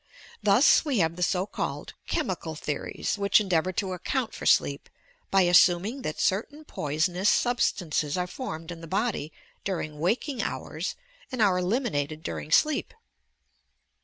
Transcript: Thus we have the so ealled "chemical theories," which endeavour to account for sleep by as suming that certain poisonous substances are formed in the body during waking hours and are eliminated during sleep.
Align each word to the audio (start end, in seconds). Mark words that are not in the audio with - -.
Thus 0.41 0.83
we 0.83 0.97
have 0.97 1.15
the 1.15 1.21
so 1.21 1.45
ealled 1.45 1.91
"chemical 2.07 2.55
theories," 2.55 3.19
which 3.19 3.39
endeavour 3.39 3.71
to 3.73 3.93
account 3.93 4.33
for 4.33 4.47
sleep 4.47 4.89
by 5.29 5.45
as 5.45 5.57
suming 5.59 6.01
that 6.01 6.19
certain 6.19 6.65
poisonous 6.65 7.29
substances 7.29 8.17
are 8.17 8.25
formed 8.25 8.71
in 8.71 8.81
the 8.81 8.87
body 8.87 9.31
during 9.63 9.99
waking 9.99 10.41
hours 10.41 10.95
and 11.31 11.39
are 11.39 11.59
eliminated 11.59 12.23
during 12.23 12.49
sleep. 12.49 12.95